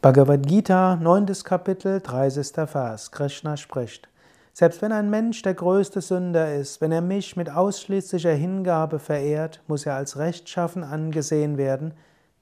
Bhagavad 0.00 0.46
Gita, 0.46 0.94
9. 0.94 1.26
Kapitel, 1.42 2.00
30. 2.00 2.68
Vers. 2.68 3.10
Krishna 3.10 3.56
spricht. 3.56 4.08
Selbst 4.52 4.80
wenn 4.80 4.92
ein 4.92 5.10
Mensch 5.10 5.42
der 5.42 5.54
größte 5.54 6.02
Sünder 6.02 6.54
ist, 6.54 6.80
wenn 6.80 6.92
er 6.92 7.00
mich 7.00 7.34
mit 7.34 7.50
ausschließlicher 7.50 8.30
Hingabe 8.30 9.00
verehrt, 9.00 9.60
muss 9.66 9.86
er 9.86 9.96
als 9.96 10.16
rechtschaffen 10.16 10.84
angesehen 10.84 11.58
werden, 11.58 11.94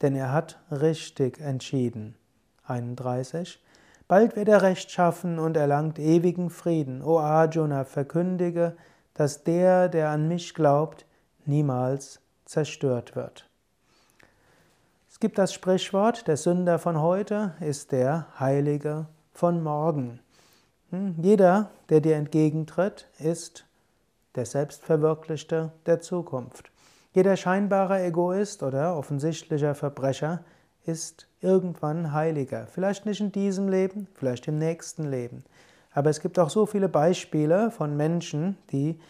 denn 0.03 0.15
er 0.15 0.33
hat 0.33 0.59
richtig 0.71 1.41
entschieden. 1.41 2.15
31. 2.67 3.59
Bald 4.07 4.37
wird 4.37 4.49
er 4.49 4.61
rechtschaffen 4.61 5.39
und 5.39 5.57
erlangt 5.57 5.99
ewigen 5.99 6.51
Frieden. 6.51 7.01
O 7.03 7.19
Arjuna, 7.21 7.85
verkündige, 7.85 8.77
dass 9.15 9.45
der, 9.45 9.89
der 9.89 10.11
an 10.11 10.29
mich 10.29 10.53
glaubt, 10.53 11.07
niemals 11.47 12.21
zerstört 12.45 13.17
wird. 13.17 13.49
Es 15.17 15.21
gibt 15.21 15.39
das 15.39 15.55
Sprichwort, 15.55 16.29
der 16.29 16.37
Sünder 16.37 16.79
von 16.79 17.01
heute 17.01 17.55
ist 17.61 17.91
der 17.91 18.27
Heilige 18.39 19.07
von 19.33 19.63
morgen. 19.63 20.21
Hm, 20.91 21.15
jeder, 21.23 21.71
der 21.89 22.03
dir 22.03 22.17
entgegentritt, 22.17 23.09
ist 23.19 23.65
der 24.35 24.45
Selbstverwirklichte 24.45 25.73
der 25.87 26.03
Zukunft. 26.03 26.71
Jeder 27.15 27.39
scheinbare 27.39 28.05
Egoist 28.05 28.63
oder 28.63 28.95
offensichtlicher 28.95 29.75
Verbrecher 29.75 30.45
ist 30.85 31.27
irgendwann 31.41 32.13
Heiliger. 32.13 32.67
Vielleicht 32.67 33.07
nicht 33.07 33.23
in 33.23 33.33
diesem 33.33 33.71
Leben, 33.71 34.09
vielleicht 34.13 34.49
im 34.49 34.59
nächsten 34.59 35.05
Leben. 35.05 35.45
Aber 35.95 36.11
es 36.11 36.21
gibt 36.21 36.39
auch 36.39 36.51
so 36.51 36.67
viele 36.67 36.91
Beispiele 36.91 37.71
von 37.71 37.97
Menschen, 37.97 38.59
die 38.71 39.01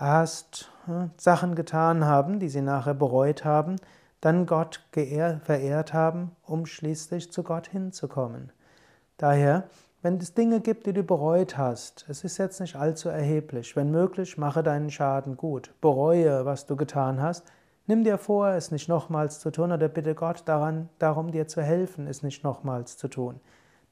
erst 0.00 0.70
hm, 0.86 1.10
Sachen 1.18 1.54
getan 1.54 2.06
haben, 2.06 2.40
die 2.40 2.48
sie 2.48 2.62
nachher 2.62 2.94
bereut 2.94 3.44
haben, 3.44 3.76
dann 4.24 4.46
Gott 4.46 4.80
verehrt 4.90 5.92
haben, 5.92 6.34
um 6.46 6.64
schließlich 6.64 7.30
zu 7.30 7.42
Gott 7.42 7.68
hinzukommen. 7.68 8.52
Daher, 9.18 9.64
wenn 10.00 10.16
es 10.16 10.32
Dinge 10.32 10.60
gibt, 10.60 10.86
die 10.86 10.94
du 10.94 11.02
bereut 11.02 11.58
hast, 11.58 12.06
es 12.08 12.24
ist 12.24 12.38
jetzt 12.38 12.58
nicht 12.58 12.74
allzu 12.74 13.10
erheblich. 13.10 13.76
Wenn 13.76 13.90
möglich, 13.90 14.38
mache 14.38 14.62
deinen 14.62 14.90
Schaden 14.90 15.36
gut. 15.36 15.74
Bereue, 15.82 16.46
was 16.46 16.64
du 16.64 16.74
getan 16.74 17.20
hast. 17.20 17.44
Nimm 17.86 18.02
dir 18.02 18.16
vor, 18.16 18.48
es 18.48 18.70
nicht 18.70 18.88
nochmals 18.88 19.40
zu 19.40 19.50
tun 19.50 19.72
oder 19.72 19.88
bitte 19.88 20.14
Gott 20.14 20.42
daran, 20.46 20.88
darum, 20.98 21.30
dir 21.30 21.46
zu 21.46 21.60
helfen, 21.60 22.06
es 22.06 22.22
nicht 22.22 22.44
nochmals 22.44 22.96
zu 22.96 23.08
tun. 23.08 23.40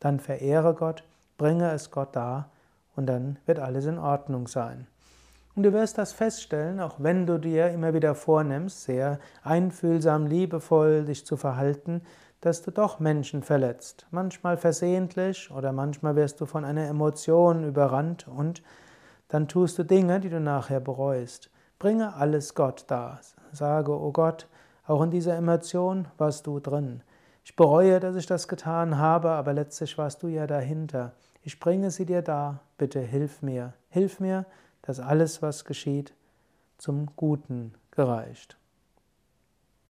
Dann 0.01 0.19
verehre 0.19 0.73
Gott, 0.73 1.05
bringe 1.37 1.71
es 1.73 1.91
Gott 1.91 2.17
dar 2.17 2.49
und 2.97 3.05
dann 3.05 3.39
wird 3.45 3.59
alles 3.59 3.85
in 3.85 3.99
Ordnung 3.99 4.49
sein. 4.49 4.87
Und 5.55 5.65
du 5.65 5.73
wirst 5.73 5.99
das 5.99 6.13
feststellen, 6.13 6.81
auch 6.81 6.97
wenn 6.99 7.27
du 7.27 7.39
dir 7.39 7.69
immer 7.69 7.93
wieder 7.93 8.15
vornimmst, 8.15 8.85
sehr 8.85 9.19
einfühlsam, 9.43 10.27
liebevoll 10.27 11.05
dich 11.05 11.27
zu 11.27 11.37
verhalten, 11.37 12.03
dass 12.41 12.63
du 12.63 12.71
doch 12.71 13.01
Menschen 13.01 13.43
verletzt. 13.43 14.07
Manchmal 14.11 14.57
versehentlich 14.57 15.51
oder 15.51 15.73
manchmal 15.73 16.17
wirst 16.17 16.41
du 16.41 16.47
von 16.47 16.65
einer 16.65 16.87
Emotion 16.89 17.65
überrannt 17.65 18.27
und 18.29 18.63
dann 19.29 19.47
tust 19.47 19.79
du 19.79 19.85
Dinge, 19.85 20.21
die 20.21 20.31
du 20.31 20.41
nachher 20.41 20.81
bereust. 20.81 21.51
Bringe 21.79 22.15
alles 22.15 22.55
Gott 22.55 22.85
dar. 22.89 23.21
Sage, 23.53 23.93
oh 23.93 24.13
Gott, 24.13 24.49
auch 24.87 25.03
in 25.03 25.11
dieser 25.11 25.37
Emotion 25.37 26.09
warst 26.19 26.47
du 26.47 26.61
drin. 26.61 27.03
Ich 27.45 27.57
bereue, 27.57 28.01
dass 28.01 28.17
ich 28.17 28.27
das 28.27 28.49
getan 28.49 28.99
habe, 28.99 29.31
aber 29.31 29.53
letztlich 29.53 29.99
warst 29.99 30.23
du 30.23 30.29
ja 30.29 30.47
dahinter. 30.47 31.13
Ich 31.43 31.61
bringe 31.61 31.91
sie 31.91 32.07
dir 32.07 32.23
da. 32.23 32.61
Bitte 32.79 33.01
hilf 33.01 33.43
mir. 33.43 33.75
Hilf 33.89 34.21
mir, 34.21 34.47
dass 34.83 35.01
alles, 35.01 35.43
was 35.43 35.65
geschieht, 35.65 36.15
zum 36.79 37.07
Guten 37.17 37.75
gereicht. 37.91 38.59